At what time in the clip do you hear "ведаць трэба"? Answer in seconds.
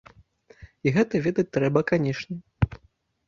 1.25-1.79